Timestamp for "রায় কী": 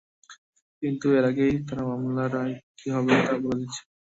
2.35-2.87